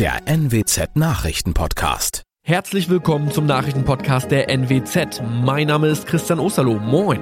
[0.00, 2.22] der NWZ Nachrichtenpodcast.
[2.42, 5.20] Herzlich willkommen zum Nachrichtenpodcast der NWZ.
[5.44, 6.78] Mein Name ist Christian Osterloh.
[6.78, 7.20] Moin.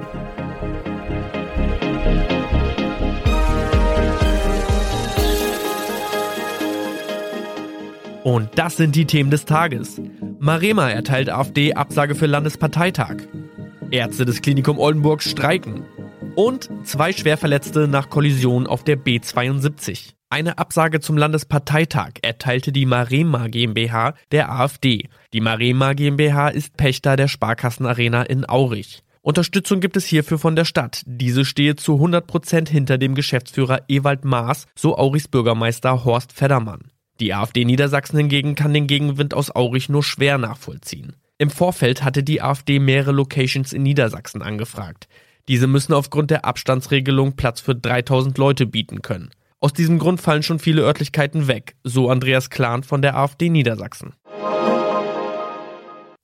[8.23, 10.01] Und das sind die Themen des Tages.
[10.39, 13.17] Marema erteilt AfD Absage für Landesparteitag.
[13.91, 15.83] Ärzte des Klinikum Oldenburg streiken.
[16.35, 20.13] Und zwei Schwerverletzte nach Kollision auf der B72.
[20.31, 25.09] Eine Absage zum Landesparteitag erteilte die Marema GmbH der AfD.
[25.33, 29.01] Die Marema GmbH ist Pächter der Sparkassenarena in Aurich.
[29.23, 31.01] Unterstützung gibt es hierfür von der Stadt.
[31.07, 36.91] Diese stehe zu 100 Prozent hinter dem Geschäftsführer Ewald Maas, so Aurichs Bürgermeister Horst Feddermann.
[37.19, 41.15] Die AfD Niedersachsen hingegen kann den Gegenwind aus Aurich nur schwer nachvollziehen.
[41.39, 45.07] Im Vorfeld hatte die AfD mehrere Locations in Niedersachsen angefragt.
[45.47, 49.31] Diese müssen aufgrund der Abstandsregelung Platz für 3000 Leute bieten können.
[49.61, 54.13] Aus diesem Grund fallen schon viele Örtlichkeiten weg, so Andreas Klahn von der AfD Niedersachsen.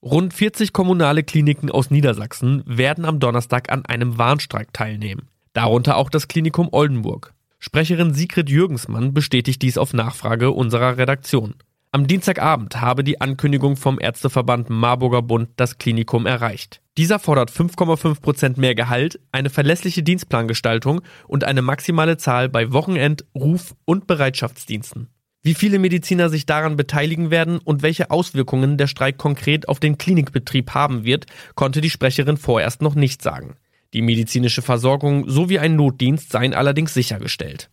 [0.01, 5.27] Rund 40 kommunale Kliniken aus Niedersachsen werden am Donnerstag an einem Warnstreik teilnehmen.
[5.51, 7.33] Darunter auch das Klinikum Oldenburg.
[7.59, 11.55] Sprecherin Sigrid Jürgensmann bestätigt dies auf Nachfrage unserer Redaktion.
[11.95, 16.81] Am Dienstagabend habe die Ankündigung vom Ärzteverband Marburger Bund das Klinikum erreicht.
[16.97, 23.23] Dieser fordert 5,5 Prozent mehr Gehalt, eine verlässliche Dienstplangestaltung und eine maximale Zahl bei Wochenend-,
[23.33, 25.07] Ruf- und Bereitschaftsdiensten.
[25.41, 29.97] Wie viele Mediziner sich daran beteiligen werden und welche Auswirkungen der Streik konkret auf den
[29.97, 33.55] Klinikbetrieb haben wird, konnte die Sprecherin vorerst noch nicht sagen.
[33.93, 37.69] Die medizinische Versorgung sowie ein Notdienst seien allerdings sichergestellt.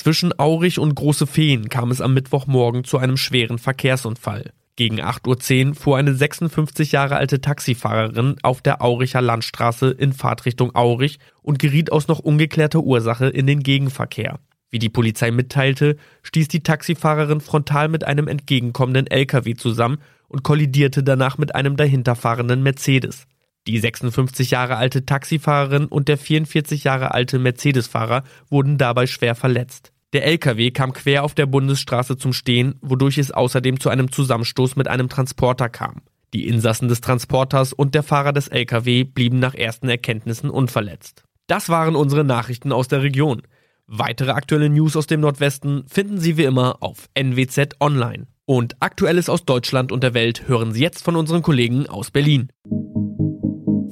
[0.00, 4.54] Zwischen Aurich und Große Feen kam es am Mittwochmorgen zu einem schweren Verkehrsunfall.
[4.74, 10.74] Gegen 8.10 Uhr fuhr eine 56 Jahre alte Taxifahrerin auf der Auricher Landstraße in Fahrtrichtung
[10.74, 14.40] Aurich und geriet aus noch ungeklärter Ursache in den Gegenverkehr.
[14.70, 19.98] Wie die Polizei mitteilte, stieß die Taxifahrerin frontal mit einem entgegenkommenden LKW zusammen
[20.28, 23.26] und kollidierte danach mit einem dahinterfahrenden Mercedes.
[23.66, 29.92] Die 56 Jahre alte Taxifahrerin und der 44 Jahre alte Mercedes-Fahrer wurden dabei schwer verletzt.
[30.12, 34.76] Der LKW kam quer auf der Bundesstraße zum Stehen, wodurch es außerdem zu einem Zusammenstoß
[34.76, 36.02] mit einem Transporter kam.
[36.32, 41.24] Die Insassen des Transporters und der Fahrer des LKW blieben nach ersten Erkenntnissen unverletzt.
[41.46, 43.42] Das waren unsere Nachrichten aus der Region.
[43.86, 48.26] Weitere aktuelle News aus dem Nordwesten finden Sie wie immer auf NWZ Online.
[48.46, 52.48] Und Aktuelles aus Deutschland und der Welt hören Sie jetzt von unseren Kollegen aus Berlin.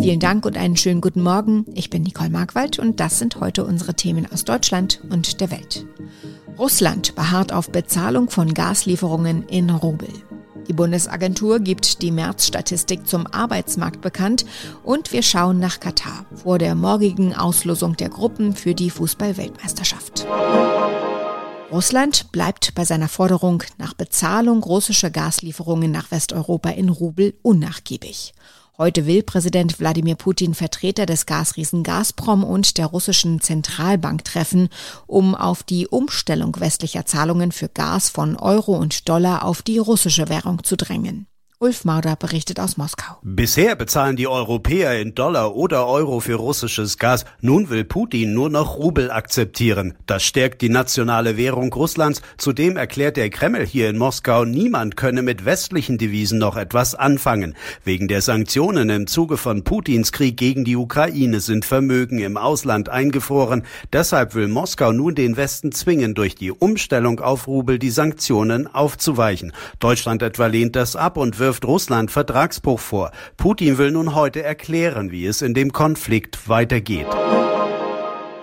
[0.00, 1.66] Vielen Dank und einen schönen guten Morgen.
[1.74, 5.86] Ich bin Nicole Markwald und das sind heute unsere Themen aus Deutschland und der Welt.
[6.56, 10.08] Russland beharrt auf Bezahlung von Gaslieferungen in Rubel.
[10.68, 14.46] Die Bundesagentur gibt die Märzstatistik zum Arbeitsmarkt bekannt
[14.84, 20.26] und wir schauen nach Katar vor der morgigen Auslosung der Gruppen für die Fußballweltmeisterschaft.
[21.72, 28.32] Russland bleibt bei seiner Forderung nach Bezahlung russischer Gaslieferungen nach Westeuropa in Rubel unnachgiebig.
[28.80, 34.68] Heute will Präsident Wladimir Putin Vertreter des Gasriesen Gazprom und der russischen Zentralbank treffen,
[35.08, 40.28] um auf die Umstellung westlicher Zahlungen für Gas von Euro und Dollar auf die russische
[40.28, 41.26] Währung zu drängen.
[41.60, 43.16] Ulf Mauder berichtet aus Moskau.
[43.22, 47.24] Bisher bezahlen die Europäer in Dollar oder Euro für russisches Gas.
[47.40, 49.94] Nun will Putin nur noch Rubel akzeptieren.
[50.06, 52.22] Das stärkt die nationale Währung Russlands.
[52.36, 57.56] Zudem erklärt der Kreml hier in Moskau, niemand könne mit westlichen Devisen noch etwas anfangen.
[57.82, 62.88] Wegen der Sanktionen im Zuge von Putins Krieg gegen die Ukraine sind Vermögen im Ausland
[62.88, 63.64] eingefroren.
[63.92, 69.52] Deshalb will Moskau nun den Westen zwingen, durch die Umstellung auf Rubel die Sanktionen aufzuweichen.
[69.80, 73.10] Deutschland etwa lehnt das ab und wird wirft Russland Vertragsbruch vor.
[73.38, 77.06] Putin will nun heute erklären, wie es in dem Konflikt weitergeht.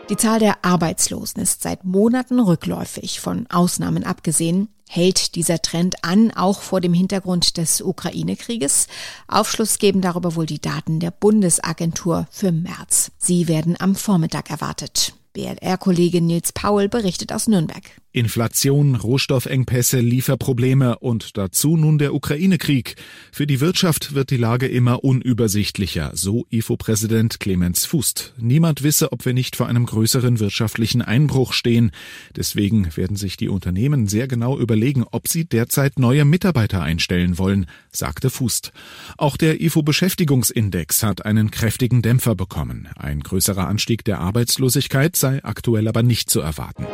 [0.10, 4.70] Die Zahl der Arbeitslosen ist seit Monaten rückläufig, von Ausnahmen abgesehen.
[4.90, 8.88] Hält dieser Trend an, auch vor dem Hintergrund des Ukraine-Krieges?
[9.28, 13.12] Aufschluss geben darüber wohl die Daten der Bundesagentur für März.
[13.20, 15.14] Sie werden am Vormittag erwartet.
[15.34, 17.84] BLR-Kollege Nils Paul berichtet aus Nürnberg.
[18.16, 22.96] Inflation, Rohstoffengpässe, Lieferprobleme und dazu nun der Ukraine-Krieg.
[23.34, 28.36] Für die Wirtschaft wird die Lage immer unübersichtlicher, so IFO-Präsident Clemens Fußt.
[28.38, 31.92] Niemand wisse, ob wir nicht vor einem größeren wirtschaftlichen Einbruch stehen.
[32.38, 37.66] Deswegen werden sich die Unternehmen sehr genau überlegen, ob sie derzeit neue Mitarbeiter einstellen wollen,
[37.92, 38.72] sagte Fußt.
[39.18, 42.88] Auch der IFO-Beschäftigungsindex hat einen kräftigen Dämpfer bekommen.
[42.96, 46.86] Ein größerer Anstieg der Arbeitslosigkeit sei aktuell aber nicht zu erwarten.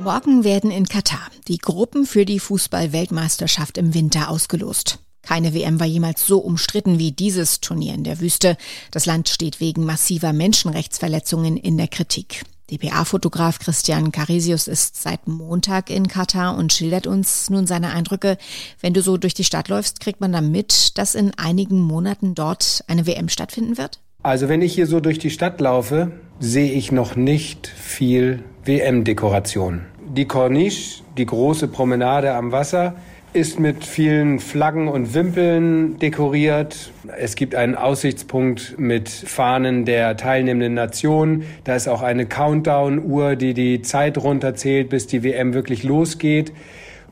[0.00, 5.00] Morgen werden in Katar die Gruppen für die Fußball-Weltmeisterschaft im Winter ausgelost.
[5.22, 8.56] Keine WM war jemals so umstritten wie dieses Turnier in der Wüste.
[8.92, 12.44] Das Land steht wegen massiver Menschenrechtsverletzungen in der Kritik.
[12.70, 18.38] DPA-Fotograf Christian Carisius ist seit Montag in Katar und schildert uns nun seine Eindrücke.
[18.80, 22.36] Wenn du so durch die Stadt läufst, kriegt man da mit, dass in einigen Monaten
[22.36, 23.98] dort eine WM stattfinden wird?
[24.22, 27.66] Also wenn ich hier so durch die Stadt laufe, sehe ich noch nicht
[27.98, 29.80] viel WM-Dekoration.
[30.14, 32.94] Die Corniche, die große Promenade am Wasser,
[33.32, 36.92] ist mit vielen Flaggen und Wimpeln dekoriert.
[37.18, 41.42] Es gibt einen Aussichtspunkt mit Fahnen der teilnehmenden Nationen.
[41.64, 46.52] Da ist auch eine Countdown-Uhr, die die Zeit runterzählt, bis die WM wirklich losgeht.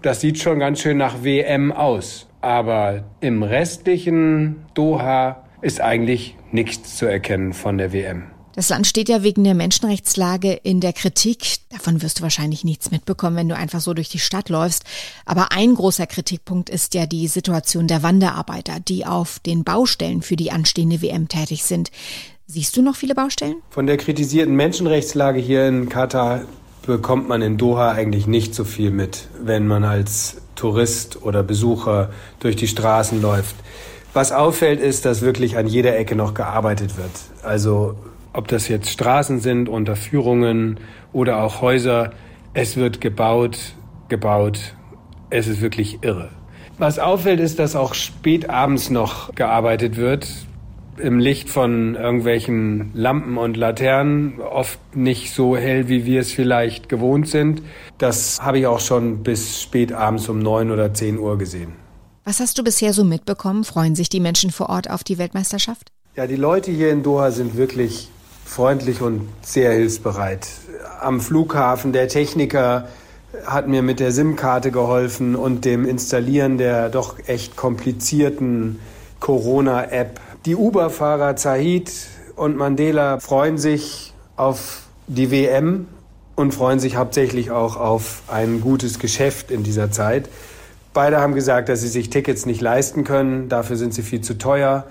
[0.03, 2.29] Das sieht schon ganz schön nach WM aus.
[2.43, 8.36] Aber im restlichen Doha ist eigentlich nichts zu erkennen von der WM.
[8.57, 11.59] Das Land steht ja wegen der Menschenrechtslage in der Kritik.
[11.69, 14.85] Davon wirst du wahrscheinlich nichts mitbekommen, wenn du einfach so durch die Stadt läufst.
[15.27, 20.37] Aber ein großer Kritikpunkt ist ja die Situation der Wanderarbeiter, die auf den Baustellen für
[20.37, 21.91] die anstehende WM tätig sind.
[22.47, 23.57] Siehst du noch viele Baustellen?
[23.69, 26.47] Von der kritisierten Menschenrechtslage hier in Katar
[26.87, 32.09] bekommt man in Doha eigentlich nicht so viel mit, wenn man als Tourist oder Besucher
[32.41, 33.57] durch die Straßen läuft.
[34.15, 37.11] Was auffällt, ist, dass wirklich an jeder Ecke noch gearbeitet wird.
[37.43, 37.97] Also
[38.37, 40.79] ob das jetzt Straßen sind, Unterführungen
[41.13, 42.13] oder auch Häuser,
[42.55, 43.59] es wird gebaut,
[44.09, 44.75] gebaut.
[45.31, 46.31] Es ist wirklich irre.
[46.79, 50.29] Was auffällt, ist, dass auch spät abends noch gearbeitet wird.
[50.99, 56.89] Im Licht von irgendwelchen Lampen und Laternen, oft nicht so hell, wie wir es vielleicht
[56.89, 57.63] gewohnt sind.
[57.99, 61.73] Das habe ich auch schon bis spät abends um neun oder zehn Uhr gesehen.
[62.25, 63.65] Was hast du bisher so mitbekommen?
[63.65, 65.93] Freuen sich die Menschen vor Ort auf die Weltmeisterschaft?
[66.17, 68.09] Ja, die Leute hier in Doha sind wirklich
[68.47, 70.49] freundlich und sehr hilfsbereit.
[71.01, 72.89] Am Flughafen der Techniker
[73.45, 78.79] hat mir mit der SIM-Karte geholfen und dem Installieren der doch echt komplizierten
[79.21, 80.21] Corona-App.
[80.47, 81.93] Die Uber-Fahrer Zahid
[82.37, 85.89] und Mandela freuen sich auf die WM
[86.35, 90.29] und freuen sich hauptsächlich auch auf ein gutes Geschäft in dieser Zeit.
[90.95, 94.39] Beide haben gesagt, dass sie sich Tickets nicht leisten können, dafür sind sie viel zu
[94.39, 94.85] teuer.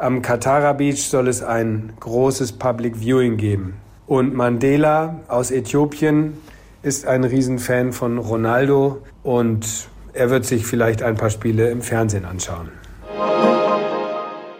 [0.00, 3.74] Am Katara Beach soll es ein großes Public Viewing geben.
[4.06, 6.34] Und Mandela aus Äthiopien
[6.82, 9.66] ist ein Riesenfan von Ronaldo und
[10.12, 12.70] er wird sich vielleicht ein paar Spiele im Fernsehen anschauen.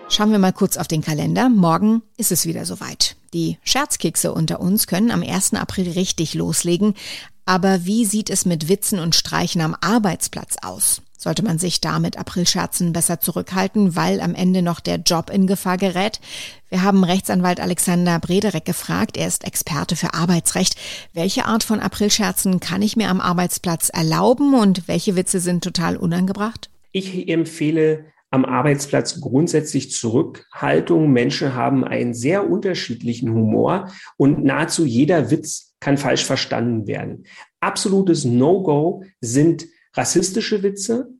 [0.09, 1.49] Schauen wir mal kurz auf den Kalender.
[1.49, 3.15] Morgen ist es wieder soweit.
[3.33, 5.55] Die Scherzkekse unter uns können am 1.
[5.55, 6.95] April richtig loslegen.
[7.47, 11.01] Aber wie sieht es mit Witzen und Streichen am Arbeitsplatz aus?
[11.21, 15.49] Sollte man sich da mit Aprilscherzen besser zurückhalten, weil am Ende noch der Job in
[15.49, 16.21] Gefahr gerät?
[16.71, 19.17] Wir haben Rechtsanwalt Alexander Brederek gefragt.
[19.17, 20.77] Er ist Experte für Arbeitsrecht.
[21.15, 25.97] Welche Art von Aprilscherzen kann ich mir am Arbeitsplatz erlauben und welche Witze sind total
[25.97, 26.71] unangebracht?
[26.93, 31.11] Ich empfehle am Arbeitsplatz grundsätzlich Zurückhaltung.
[31.11, 37.25] Menschen haben einen sehr unterschiedlichen Humor und nahezu jeder Witz kann falsch verstanden werden.
[37.59, 41.11] Absolutes No-Go sind rassistische Witze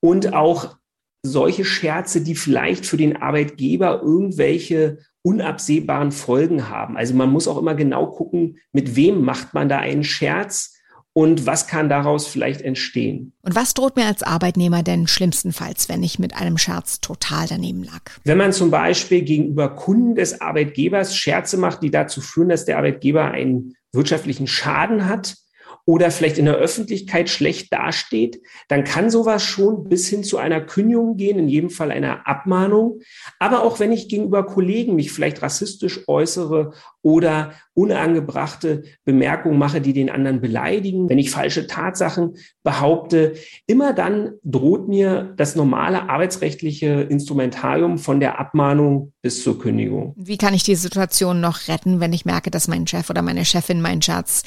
[0.00, 0.76] und auch
[1.22, 6.96] solche Scherze, die vielleicht für den Arbeitgeber irgendwelche unabsehbaren Folgen haben.
[6.96, 10.76] Also man muss auch immer genau gucken, mit wem macht man da einen Scherz
[11.12, 13.32] und was kann daraus vielleicht entstehen.
[13.40, 17.82] Und was droht mir als Arbeitnehmer denn schlimmstenfalls, wenn ich mit einem Scherz total daneben
[17.82, 18.02] lag?
[18.24, 22.76] Wenn man zum Beispiel gegenüber Kunden des Arbeitgebers Scherze macht, die dazu führen, dass der
[22.76, 25.36] Arbeitgeber einen wirtschaftlichen Schaden hat,
[25.86, 30.60] oder vielleicht in der Öffentlichkeit schlecht dasteht, dann kann sowas schon bis hin zu einer
[30.60, 33.00] Kündigung gehen, in jedem Fall einer Abmahnung.
[33.38, 39.92] Aber auch wenn ich gegenüber Kollegen mich vielleicht rassistisch äußere oder unangebrachte Bemerkungen mache, die
[39.92, 43.34] den anderen beleidigen, wenn ich falsche Tatsachen behaupte,
[43.66, 50.14] immer dann droht mir das normale arbeitsrechtliche Instrumentarium von der Abmahnung bis zur Kündigung.
[50.16, 53.44] Wie kann ich die Situation noch retten, wenn ich merke, dass mein Chef oder meine
[53.44, 54.42] Chefin meinen Schatz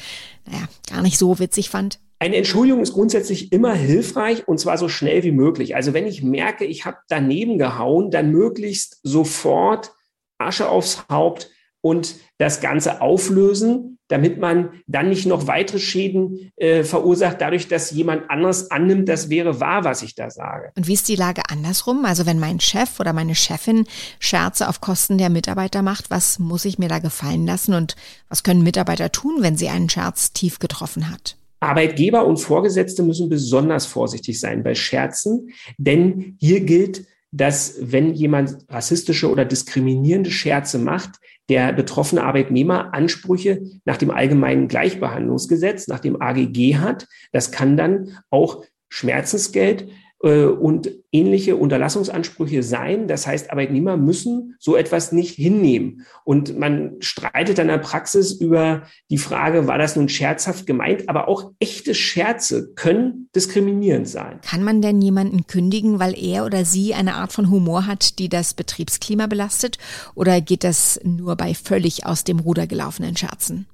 [0.45, 1.99] naja, gar nicht so witzig fand?
[2.17, 5.75] Eine Entschuldigung ist grundsätzlich immer hilfreich und zwar so schnell wie möglich.
[5.75, 9.93] Also wenn ich merke, ich habe daneben gehauen, dann möglichst sofort
[10.39, 16.83] Asche aufs Haupt und das Ganze auflösen, damit man dann nicht noch weitere Schäden äh,
[16.83, 20.71] verursacht, dadurch, dass jemand anderes annimmt, das wäre wahr, was ich da sage.
[20.75, 22.05] Und wie ist die Lage andersrum?
[22.05, 23.85] Also wenn mein Chef oder meine Chefin
[24.19, 27.95] Scherze auf Kosten der Mitarbeiter macht, was muss ich mir da gefallen lassen und
[28.29, 31.37] was können Mitarbeiter tun, wenn sie einen Scherz tief getroffen hat?
[31.59, 38.57] Arbeitgeber und Vorgesetzte müssen besonders vorsichtig sein bei Scherzen, denn hier gilt, dass wenn jemand
[38.69, 41.19] rassistische oder diskriminierende Scherze macht,
[41.49, 47.07] der betroffene Arbeitnehmer Ansprüche nach dem allgemeinen Gleichbehandlungsgesetz, nach dem AGG hat.
[47.31, 49.89] Das kann dann auch Schmerzensgeld
[50.21, 53.07] und ähnliche Unterlassungsansprüche sein.
[53.07, 56.05] Das heißt, Arbeitnehmer müssen so etwas nicht hinnehmen.
[56.25, 61.07] Und man streitet dann in der Praxis über die Frage, war das nun scherzhaft gemeint?
[61.07, 64.41] Aber auch echte Scherze können diskriminierend sein.
[64.41, 68.27] Kann man denn jemanden kündigen, weil er oder sie eine Art von Humor hat, die
[68.27, 69.77] das Betriebsklima belastet?
[70.15, 73.67] Oder geht das nur bei völlig aus dem Ruder gelaufenen Scherzen?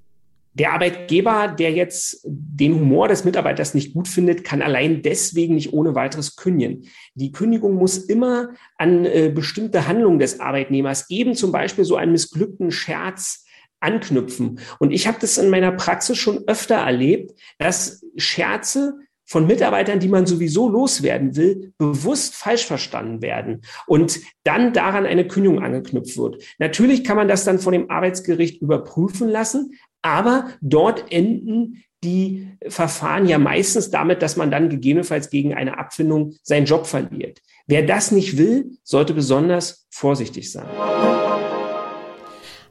[0.56, 5.74] Der Arbeitgeber, der jetzt den Humor des Mitarbeiters nicht gut findet, kann allein deswegen nicht
[5.74, 6.88] ohne weiteres kündigen.
[7.14, 12.14] Die Kündigung muss immer an äh, bestimmte Handlungen des Arbeitnehmers, eben zum Beispiel so einen
[12.14, 13.46] missglückten Scherz,
[13.82, 14.60] anknüpfen.
[14.80, 18.94] Und ich habe das in meiner Praxis schon öfter erlebt, dass Scherze
[19.26, 25.28] von Mitarbeitern, die man sowieso loswerden will, bewusst falsch verstanden werden und dann daran eine
[25.28, 26.44] Kündigung angeknüpft wird.
[26.60, 29.74] Natürlich kann man das dann von dem Arbeitsgericht überprüfen lassen,
[30.06, 36.36] aber dort enden die Verfahren ja meistens damit, dass man dann gegebenenfalls gegen eine Abfindung
[36.44, 37.42] seinen Job verliert.
[37.66, 40.68] Wer das nicht will, sollte besonders vorsichtig sein.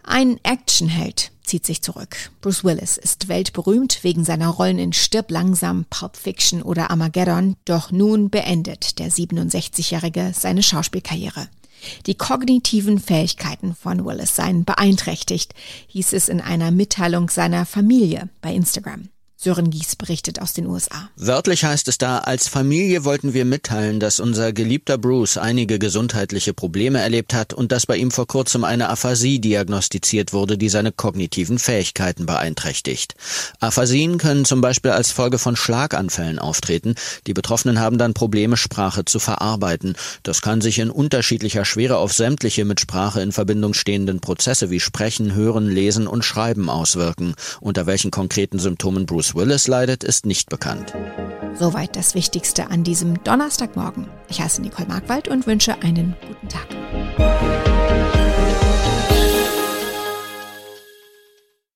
[0.04, 2.16] Ein Actionheld zieht sich zurück.
[2.40, 7.90] Bruce Willis ist weltberühmt wegen seiner Rollen in Stirb langsam, Pulp Fiction oder Armageddon, doch
[7.90, 11.48] nun beendet der 67-Jährige seine Schauspielkarriere.
[12.06, 15.54] Die kognitiven Fähigkeiten von Willis seien beeinträchtigt,
[15.88, 19.08] hieß es in einer Mitteilung seiner Familie bei Instagram.
[19.44, 21.10] Sören Gies berichtet aus den USA.
[21.16, 26.54] Wörtlich heißt es da, als Familie wollten wir mitteilen, dass unser geliebter Bruce einige gesundheitliche
[26.54, 30.92] Probleme erlebt hat und dass bei ihm vor kurzem eine Aphasie diagnostiziert wurde, die seine
[30.92, 33.16] kognitiven Fähigkeiten beeinträchtigt.
[33.60, 36.94] Aphasien können zum Beispiel als Folge von Schlaganfällen auftreten.
[37.26, 39.94] Die Betroffenen haben dann Probleme, Sprache zu verarbeiten.
[40.22, 44.80] Das kann sich in unterschiedlicher Schwere auf sämtliche mit Sprache in Verbindung stehenden Prozesse wie
[44.80, 47.34] Sprechen, Hören, Lesen und Schreiben auswirken.
[47.60, 50.94] Unter welchen konkreten Symptomen Willis leidet, ist nicht bekannt.
[51.54, 54.08] Soweit das Wichtigste an diesem Donnerstagmorgen.
[54.28, 57.73] Ich heiße Nicole Markwald und wünsche einen guten Tag.